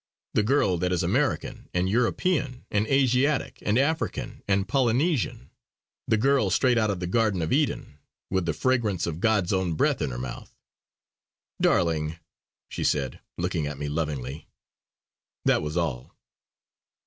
[0.33, 5.51] The girl that is American, and European, and Asiatic, and African, and Polynesian.
[6.07, 7.99] The girl straight out of the Garden of Eden,
[8.31, 10.55] with the fragrance of God's own breath in her mouth!"
[11.61, 12.17] "Darling!"
[12.67, 14.47] she said, looking at me lovingly.
[15.45, 16.15] That was all.